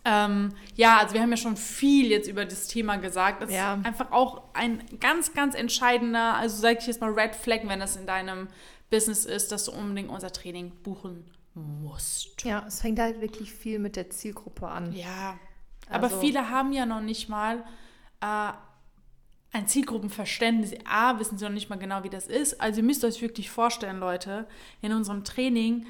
[0.04, 3.42] Ähm, ja, also wir haben ja schon viel jetzt über das Thema gesagt.
[3.42, 3.74] Das Ja.
[3.74, 7.78] ist einfach auch ein ganz, ganz entscheidender, also sage ich jetzt mal Red Flag, wenn
[7.80, 8.48] das in deinem
[8.90, 12.42] Business ist, dass du unbedingt unser Training buchen musst.
[12.44, 14.92] Ja, es fängt halt wirklich viel mit der Zielgruppe an.
[14.92, 15.38] Ja,
[15.88, 17.62] aber Also- viele haben ja noch nicht mal
[18.20, 18.52] äh,
[19.54, 20.72] ein Zielgruppenverständnis.
[20.84, 22.60] A, wissen sie noch nicht mal genau, wie das ist.
[22.60, 24.46] Also ihr müsst euch wirklich vorstellen, Leute,
[24.80, 25.86] in unserem Training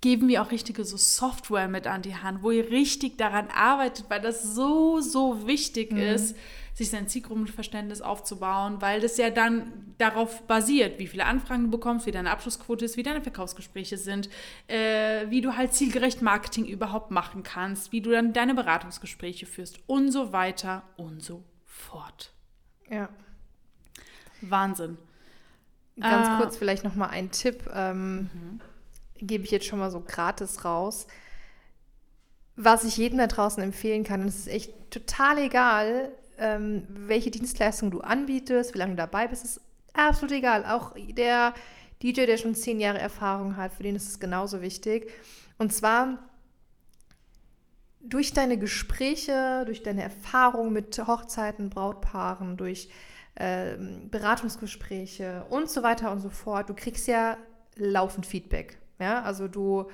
[0.00, 4.06] geben wir auch richtige so Software mit an die Hand, wo ihr richtig daran arbeitet,
[4.08, 6.36] weil das so, so wichtig ist,
[6.74, 12.06] sich sein Zielgruppenverständnis aufzubauen, weil das ja dann darauf basiert, wie viele Anfragen du bekommst,
[12.06, 14.28] wie deine Abschlussquote ist, wie deine Verkaufsgespräche sind,
[14.68, 19.80] äh, wie du halt zielgerecht Marketing überhaupt machen kannst, wie du dann deine Beratungsgespräche führst
[19.88, 22.32] und so weiter und so fort.
[22.88, 23.08] Ja.
[24.40, 24.98] Wahnsinn.
[26.00, 26.38] Ganz Ah.
[26.38, 28.30] kurz vielleicht noch mal ein Tipp, ähm,
[29.20, 31.06] gebe ich jetzt schon mal so gratis raus.
[32.56, 37.30] Was ich jedem da draußen empfehlen kann, und es ist echt total egal, ähm, welche
[37.30, 39.60] Dienstleistung du anbietest, wie lange du dabei bist, ist
[39.92, 40.64] absolut egal.
[40.64, 41.54] Auch der
[42.02, 45.10] DJ, der schon zehn Jahre Erfahrung hat, für den ist es genauso wichtig.
[45.58, 46.18] Und zwar
[48.00, 52.88] durch deine Gespräche, durch deine Erfahrung mit Hochzeiten, Brautpaaren, durch
[53.36, 56.68] ähm, Beratungsgespräche und so weiter und so fort.
[56.68, 57.36] Du kriegst ja
[57.76, 58.78] laufend Feedback.
[58.98, 59.86] Ja, also du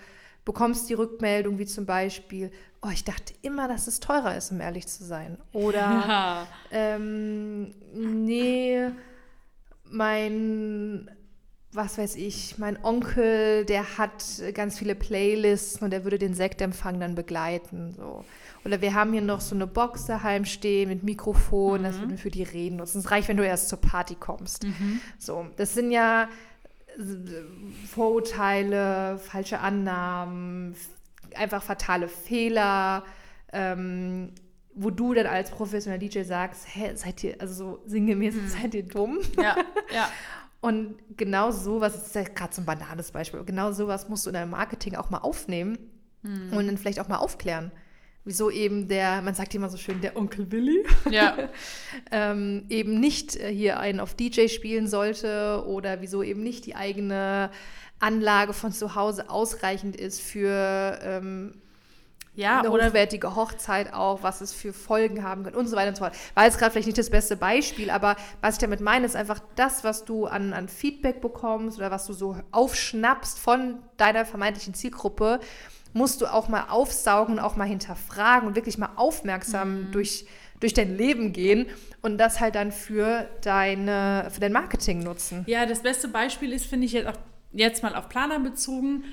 [0.44, 2.50] bekommst die Rückmeldung wie zum Beispiel,
[2.82, 5.38] oh, ich dachte immer, dass es teurer ist, um ehrlich zu sein.
[5.52, 6.46] Oder Ja.
[6.70, 8.88] ähm, nee,
[9.90, 11.10] mein,
[11.72, 17.00] was weiß ich, mein Onkel, der hat ganz viele Playlists und der würde den Sektempfang
[17.00, 17.94] dann begleiten.
[17.96, 18.24] So.
[18.64, 22.18] Oder wir haben hier noch so eine Box daheim stehen mit Mikrofon, das würden wir
[22.18, 22.98] für die Reden nutzen.
[22.98, 24.66] Es reicht, wenn du erst zur Party kommst.
[25.18, 26.28] So, das sind ja
[27.90, 30.74] Vorurteile, falsche Annahmen,
[31.34, 33.04] einfach fatale Fehler,
[33.52, 34.32] ähm,
[34.74, 38.84] wo du dann als professioneller DJ sagst, hä, seid ihr, also so sinngemäß, seid ihr
[38.84, 39.18] dumm?
[39.36, 39.56] ja,
[39.92, 40.10] ja.
[40.60, 44.30] Und genau sowas, das ist ja gerade so ein banales Beispiel, genau sowas musst du
[44.30, 45.76] in deinem Marketing auch mal aufnehmen
[46.56, 47.70] und dann vielleicht auch mal aufklären.
[48.26, 51.36] Wieso eben der, man sagt immer so schön, der Onkel Willi ja.
[52.10, 56.74] ähm, eben nicht äh, hier einen auf DJ spielen sollte oder wieso eben nicht die
[56.74, 57.50] eigene
[58.00, 61.52] Anlage von zu Hause ausreichend ist für ähm,
[62.34, 65.90] Ja, eine oder hochwertige Hochzeit auch, was es für Folgen haben kann und so weiter
[65.90, 66.16] und so fort.
[66.32, 69.40] War jetzt gerade vielleicht nicht das beste Beispiel, aber was ich damit meine, ist einfach
[69.54, 74.72] das, was du an, an Feedback bekommst oder was du so aufschnappst von deiner vermeintlichen
[74.72, 75.40] Zielgruppe,
[75.94, 80.26] musst du auch mal aufsaugen und auch mal hinterfragen und wirklich mal aufmerksam durch,
[80.60, 81.66] durch dein Leben gehen
[82.02, 85.44] und das halt dann für, deine, für dein Marketing nutzen.
[85.46, 87.18] Ja, das beste Beispiel ist, finde ich jetzt auch
[87.52, 89.04] jetzt mal auf Planer bezogen,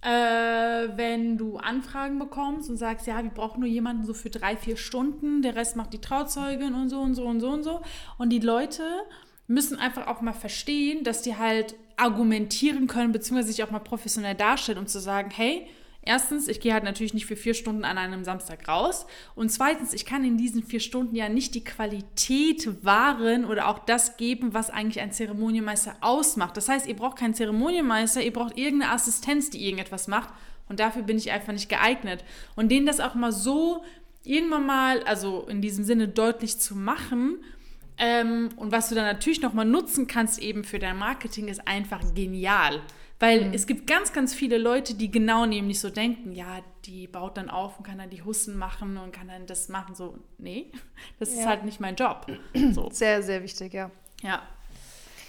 [0.00, 4.56] äh, wenn du Anfragen bekommst und sagst, ja, wir brauchen nur jemanden so für drei,
[4.56, 7.82] vier Stunden, der Rest macht die Trauzeugin und so und so und so und so.
[8.18, 8.82] Und die Leute
[9.46, 14.34] müssen einfach auch mal verstehen, dass die halt argumentieren können, beziehungsweise sich auch mal professionell
[14.34, 15.68] darstellen, um zu sagen, hey,
[16.04, 19.06] Erstens, ich gehe halt natürlich nicht für vier Stunden an einem Samstag raus.
[19.36, 23.78] Und zweitens, ich kann in diesen vier Stunden ja nicht die Qualität wahren oder auch
[23.78, 26.56] das geben, was eigentlich ein Zeremonienmeister ausmacht.
[26.56, 30.30] Das heißt, ihr braucht keinen Zeremonienmeister, ihr braucht irgendeine Assistenz, die irgendetwas macht.
[30.68, 32.24] Und dafür bin ich einfach nicht geeignet.
[32.56, 33.84] Und denen das auch mal so
[34.24, 37.38] irgendwann mal, also in diesem Sinne deutlich zu machen,
[37.98, 42.00] ähm, und was du dann natürlich nochmal nutzen kannst eben für dein Marketing, ist einfach
[42.14, 42.80] genial.
[43.22, 47.36] Weil es gibt ganz, ganz viele Leute, die genau nämlich so denken, ja, die baut
[47.36, 49.94] dann auf und kann dann die Hussen machen und kann dann das machen.
[49.94, 50.72] So, nee,
[51.20, 51.46] das ist Ja.
[51.46, 52.26] halt nicht mein Job.
[52.72, 52.90] So.
[52.90, 53.92] Sehr, sehr wichtig, ja.
[54.22, 54.42] Ja.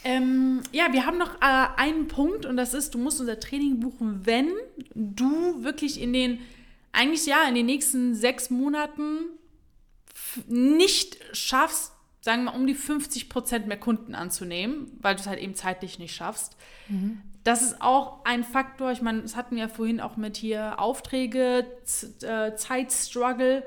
[0.04, 3.80] Ähm, ja, wir haben noch äh, einen Punkt und das ist, du musst unser Training
[3.80, 4.50] buchen, wenn
[4.96, 6.40] du wirklich in den,
[6.94, 9.20] eigentlich ja, in den nächsten sechs Monaten
[10.48, 15.28] nicht schaffst, sagen wir mal, um die 50 Prozent mehr Kunden anzunehmen, weil du es
[15.28, 16.58] halt eben zeitlich nicht schaffst.
[16.90, 17.22] Mhm.
[17.44, 18.92] Das ist auch ein Faktor.
[18.92, 21.66] Ich meine, das hatten wir ja vorhin auch mit hier Aufträge,
[22.22, 23.64] äh, Zeitstruggle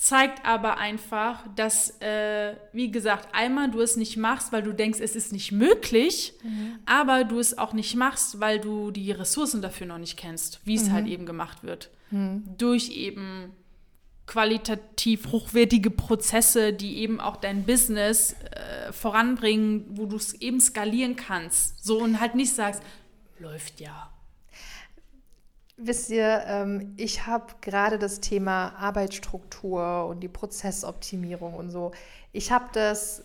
[0.00, 4.98] zeigt aber einfach, dass, äh, wie gesagt, einmal du es nicht machst, weil du denkst,
[4.98, 6.78] es ist nicht möglich, mhm.
[6.86, 10.76] aber du es auch nicht machst, weil du die Ressourcen dafür noch nicht kennst, wie
[10.76, 10.92] es mhm.
[10.92, 11.90] halt eben gemacht wird.
[12.10, 12.44] Mhm.
[12.56, 13.52] Durch eben
[14.26, 21.16] qualitativ hochwertige Prozesse, die eben auch dein Business äh, voranbringen, wo du es eben skalieren
[21.16, 21.84] kannst.
[21.84, 22.82] So und halt nicht sagst,
[23.40, 24.10] läuft ja.
[25.76, 31.92] Wisst ihr, ähm, ich habe gerade das Thema Arbeitsstruktur und die Prozessoptimierung und so.
[32.32, 33.24] Ich habe das,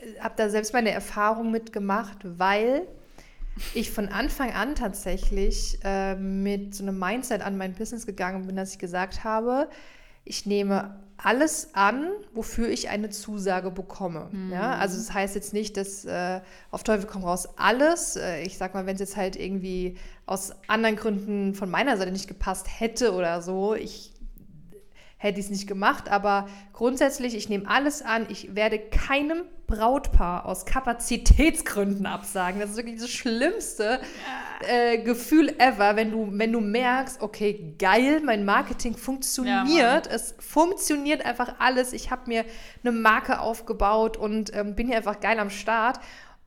[0.00, 2.88] äh, habe da selbst meine Erfahrung mitgemacht, weil
[3.72, 8.56] ich von Anfang an tatsächlich äh, mit so einem Mindset an mein Business gegangen bin,
[8.56, 9.70] dass ich gesagt habe,
[10.24, 14.28] ich nehme alles an, wofür ich eine Zusage bekomme.
[14.32, 14.52] Mhm.
[14.52, 18.16] Ja, also das heißt jetzt nicht, dass äh, auf Teufel komm raus alles.
[18.16, 22.12] Äh, ich sag mal, wenn es jetzt halt irgendwie aus anderen Gründen von meiner Seite
[22.12, 24.12] nicht gepasst hätte oder so, ich
[25.26, 26.08] hätte ich es nicht gemacht.
[26.08, 28.26] Aber grundsätzlich, ich nehme alles an.
[28.28, 32.60] Ich werde keinem Brautpaar aus Kapazitätsgründen absagen.
[32.60, 34.00] Das ist wirklich das schlimmste
[34.60, 39.68] äh, Gefühl ever, wenn du, wenn du merkst, okay, geil, mein Marketing funktioniert.
[39.68, 41.92] Ja, es funktioniert einfach alles.
[41.92, 42.44] Ich habe mir
[42.84, 45.98] eine Marke aufgebaut und ähm, bin hier einfach geil am Start.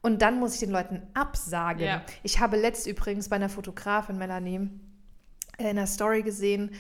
[0.02, 1.84] Und dann muss ich den Leuten absagen.
[1.84, 2.02] Ja.
[2.24, 4.70] Ich habe letzt übrigens bei einer Fotografin, Melanie,
[5.58, 6.72] in einer Story gesehen,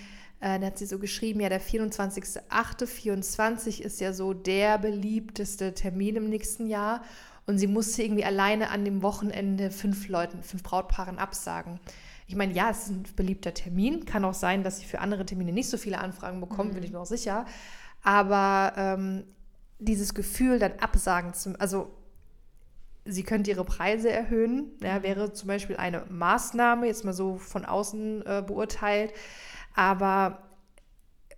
[0.42, 6.16] äh, da hat sie so geschrieben, ja, der 24.08.24 ist ja so der beliebteste Termin
[6.16, 7.04] im nächsten Jahr.
[7.46, 11.80] Und sie musste irgendwie alleine an dem Wochenende fünf Leuten, fünf Brautpaaren absagen.
[12.28, 14.06] Ich meine, ja, es ist ein beliebter Termin.
[14.06, 16.76] Kann auch sein, dass sie für andere Termine nicht so viele Anfragen bekommt, mhm.
[16.76, 17.46] bin ich mir auch sicher.
[18.04, 19.24] Aber ähm,
[19.80, 21.92] dieses Gefühl, dann absagen zu, also
[23.06, 25.04] sie könnte ihre Preise erhöhen, ja, mhm.
[25.04, 29.14] wäre zum Beispiel eine Maßnahme, jetzt mal so von außen äh, beurteilt.
[29.76, 30.50] Aber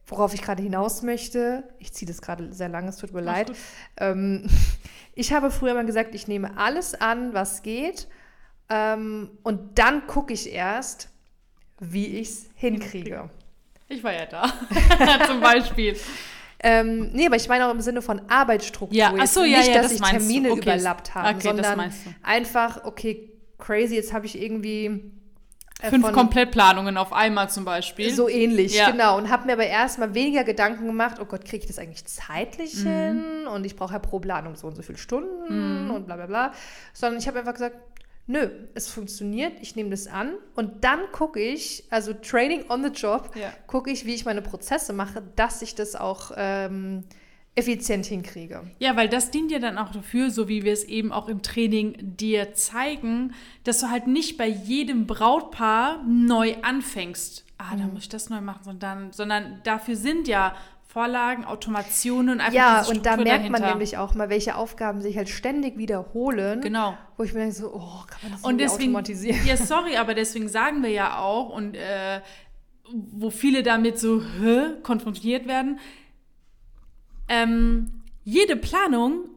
[0.08, 3.52] worauf ich gerade hinaus möchte, ich ziehe das gerade sehr lange, es tut mir leid.
[3.98, 4.46] Ähm,
[5.16, 8.08] ich habe früher mal gesagt, ich nehme alles an, was geht.
[8.70, 11.10] Ähm, und dann gucke ich erst,
[11.80, 13.30] wie ich es hinkriege.
[13.88, 14.54] Ich war ja da,
[15.28, 15.98] zum Beispiel.
[16.64, 18.96] Ähm, nee, aber ich meine auch im Sinne von Arbeitsstruktur.
[18.96, 20.62] Ja, ach so, ja, nicht, ja, dass das ich Termine okay.
[20.62, 21.92] überlappt habe, okay, sondern
[22.22, 25.12] einfach, okay, crazy, jetzt habe ich irgendwie
[25.90, 28.14] Fünf Komplettplanungen auf einmal zum Beispiel.
[28.14, 28.92] So ähnlich, ja.
[28.92, 29.18] genau.
[29.18, 32.76] Und habe mir aber erstmal weniger Gedanken gemacht, oh Gott, kriege ich das eigentlich zeitlich
[32.84, 32.88] mhm.
[32.88, 33.48] hin?
[33.48, 35.92] Und ich brauche ja pro Planung so und so viele Stunden mhm.
[35.92, 36.54] und bla bla bla.
[36.94, 37.76] Sondern ich habe einfach gesagt,
[38.28, 42.90] nö, es funktioniert, ich nehme das an und dann gucke ich, also Training on the
[42.90, 43.52] Job, ja.
[43.68, 47.04] gucke ich, wie ich meine Prozesse mache, dass ich das auch ähm,
[47.56, 48.64] effizient hinkriege.
[48.80, 51.42] Ja, weil das dient ja dann auch dafür, so wie wir es eben auch im
[51.42, 53.34] Training dir zeigen,
[53.64, 57.46] dass du halt nicht bei jedem Brautpaar neu anfängst.
[57.58, 57.94] Ah, da mhm.
[57.94, 60.56] muss ich das neu machen, sondern, sondern dafür sind ja
[60.88, 63.60] Vorlagen, Automationen und einfach Ja, und da merkt dahinter.
[63.60, 66.60] man nämlich auch mal, welche Aufgaben sich halt ständig wiederholen.
[66.60, 66.98] Genau.
[67.16, 69.40] Wo ich mir denke so, oh, kann man das und deswegen, automatisieren?
[69.46, 72.20] Ja, sorry, aber deswegen sagen wir ja auch und äh,
[72.94, 75.80] wo viele damit so hä, konfrontiert werden,
[77.32, 79.30] ähm, jede Planung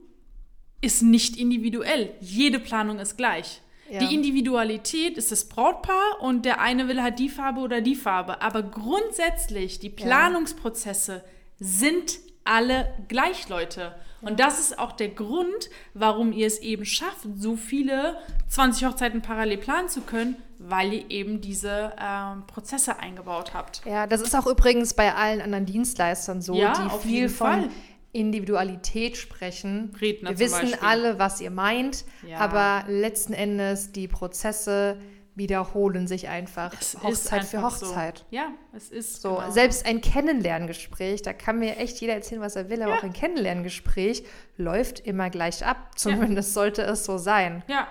[0.80, 2.12] ist nicht individuell.
[2.20, 3.62] Jede Planung ist gleich.
[3.88, 4.00] Ja.
[4.00, 8.42] Die Individualität ist das Brautpaar und der eine will halt die Farbe oder die Farbe.
[8.42, 11.22] Aber grundsätzlich, die Planungsprozesse ja.
[11.58, 13.94] sind alle gleich, Leute.
[14.20, 19.22] Und das ist auch der Grund, warum ihr es eben schafft, so viele 20 Hochzeiten
[19.22, 23.82] parallel planen zu können, weil ihr eben diese ähm, Prozesse eingebaut habt.
[23.84, 27.68] Ja, das ist auch übrigens bei allen anderen Dienstleistern so, ja, die viel von Fall.
[28.12, 29.94] Individualität sprechen.
[30.00, 30.78] Redner Wir wissen Beispiel.
[30.80, 32.38] alle, was ihr meint, ja.
[32.38, 34.96] aber letzten Endes die Prozesse
[35.36, 38.18] wiederholen sich einfach es Hochzeit einfach für Hochzeit.
[38.18, 38.36] So.
[38.36, 39.34] Ja, es ist so.
[39.34, 39.50] Genau.
[39.50, 42.98] Selbst ein Kennenlerngespräch, da kann mir echt jeder erzählen, was er will, aber ja.
[42.98, 44.24] auch ein Kennenlerngespräch
[44.56, 45.90] läuft immer gleich ab.
[45.96, 46.54] Zumindest ja.
[46.54, 47.64] sollte es so sein.
[47.66, 47.88] Ja,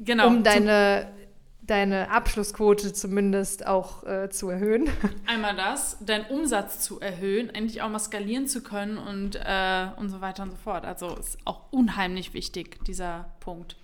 [0.00, 0.26] genau.
[0.26, 1.06] Um deine
[1.70, 4.90] deine Abschlussquote zumindest auch äh, zu erhöhen.
[5.26, 10.08] Einmal das, deinen Umsatz zu erhöhen, endlich auch mal skalieren zu können und, äh, und
[10.08, 10.84] so weiter und so fort.
[10.84, 13.76] Also ist auch unheimlich wichtig, dieser Punkt.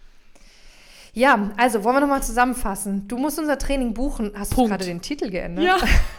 [1.12, 3.09] Ja, also wollen wir nochmal zusammenfassen.
[3.09, 4.33] Du musst unser Training buchen.
[4.37, 4.70] Hast Punkt.
[4.70, 5.64] du gerade den Titel geändert?
[5.64, 5.79] Ja.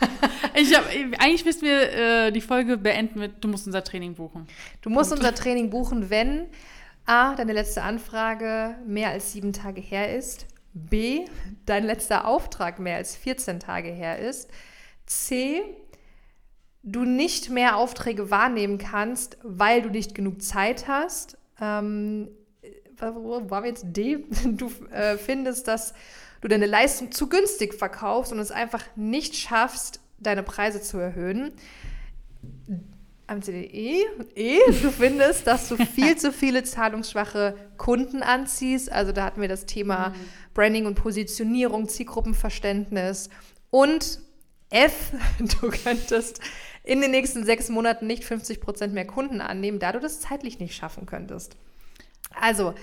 [0.56, 4.48] ich hab, eigentlich müssten wir äh, die Folge beenden mit Du musst unser Training buchen.
[4.82, 5.24] Du musst Punkt.
[5.24, 6.46] unser Training buchen, wenn
[7.06, 10.48] A, deine letzte Anfrage mehr als sieben Tage her ist
[10.86, 11.26] B,
[11.66, 14.50] dein letzter Auftrag mehr als 14 Tage her ist.
[15.06, 15.62] C,
[16.84, 21.38] du nicht mehr Aufträge wahrnehmen kannst, weil du nicht genug Zeit hast.
[21.60, 22.30] Ähm,
[23.00, 23.86] wo wir jetzt?
[23.88, 24.26] D?
[24.46, 25.94] Du äh, findest, dass
[26.42, 31.54] du deine Leistung zu günstig verkaufst und es einfach nicht schaffst, deine Preise zu erhöhen.
[33.28, 38.92] MCDE, E, du findest, dass du viel zu viele zahlungsschwache Kunden anziehst.
[38.92, 40.14] Also da hatten wir das Thema mhm.
[40.54, 43.30] Branding und Positionierung, Zielgruppenverständnis.
[43.70, 44.20] Und
[44.70, 46.40] F, du könntest
[46.84, 50.60] in den nächsten sechs Monaten nicht 50 Prozent mehr Kunden annehmen, da du das zeitlich
[50.60, 51.58] nicht schaffen könntest.
[52.40, 52.74] Also,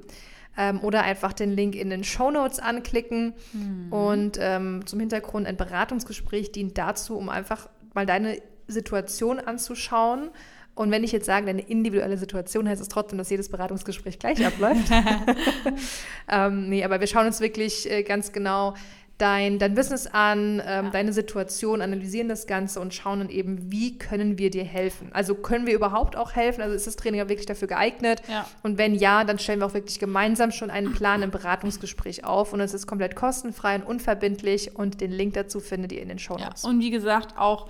[0.58, 3.34] ähm, oder einfach den Link in den Show Notes anklicken.
[3.54, 3.94] Mhm.
[3.94, 10.30] Und ähm, zum Hintergrund ein Beratungsgespräch dient dazu, um einfach mal deine Situation anzuschauen.
[10.76, 14.46] Und wenn ich jetzt sage, deine individuelle Situation, heißt es trotzdem, dass jedes Beratungsgespräch gleich
[14.46, 14.90] abläuft.
[16.30, 18.76] ähm, nee, aber wir schauen uns wirklich äh, ganz genau
[19.20, 20.90] dein, dein Business an, ähm, ja.
[20.90, 25.10] deine Situation, analysieren das Ganze und schauen dann eben, wie können wir dir helfen.
[25.12, 26.62] Also können wir überhaupt auch helfen?
[26.62, 28.22] Also ist das Training auch wirklich dafür geeignet?
[28.28, 28.48] Ja.
[28.64, 32.54] Und wenn ja, dann stellen wir auch wirklich gemeinsam schon einen Plan im Beratungsgespräch auf
[32.54, 36.20] und es ist komplett kostenfrei und unverbindlich und den Link dazu findet ihr in den
[36.20, 36.64] Show Notes.
[36.64, 36.70] Ja.
[36.70, 37.70] Und wie gesagt, auch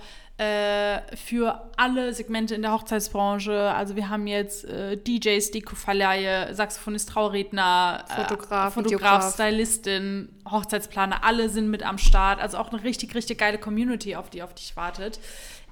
[1.16, 3.72] für alle Segmente in der Hochzeitsbranche.
[3.74, 11.48] Also wir haben jetzt äh, DJs, Dekoverleihe, Saxophonist, Trauredner, Fotograf, äh, Fotograf Stylistin, Hochzeitsplaner, alle
[11.48, 12.40] sind mit am Start.
[12.40, 15.20] Also auch eine richtig, richtig geile Community, auf die auf dich wartet.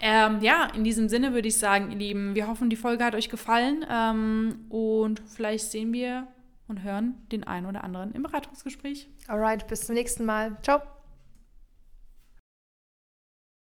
[0.00, 3.14] Ähm, ja, in diesem Sinne würde ich sagen, ihr Lieben, wir hoffen, die Folge hat
[3.14, 6.28] euch gefallen ähm, und vielleicht sehen wir
[6.68, 9.09] und hören den einen oder anderen im Beratungsgespräch.
[9.26, 10.57] Alright, bis zum nächsten Mal.
[10.62, 10.97] Ciao.